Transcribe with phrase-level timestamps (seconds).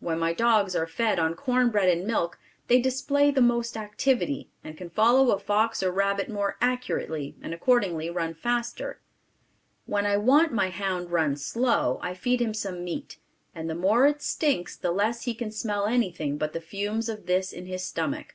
[0.00, 4.76] When my dogs are fed on cornbread and milk they display the most activity, and
[4.76, 9.00] can follow a fox or rabbit more accurately and accordingly run faster.
[9.86, 13.18] When I want to make my hound run slow I feed him some meat,
[13.54, 17.26] and the more it stinks the less he can smell anything but the fumes of
[17.26, 18.34] this in his stomach.